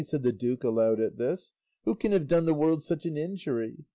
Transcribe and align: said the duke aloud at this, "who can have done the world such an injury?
said 0.03 0.23
the 0.23 0.33
duke 0.33 0.63
aloud 0.63 0.99
at 0.99 1.17
this, 1.19 1.51
"who 1.85 1.93
can 1.93 2.11
have 2.11 2.25
done 2.27 2.45
the 2.45 2.55
world 2.55 2.83
such 2.83 3.05
an 3.05 3.17
injury? 3.17 3.85